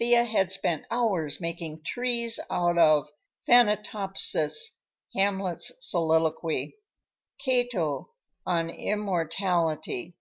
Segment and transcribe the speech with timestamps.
[0.00, 3.08] Thea had spent hours making trees out of
[3.48, 4.70] "Thanatopsis,"
[5.14, 6.74] Hamlet's soliloquy,
[7.38, 8.10] Cato
[8.44, 10.16] on "Immortality."